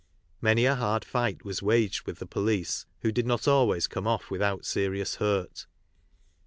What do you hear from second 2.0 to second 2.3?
with the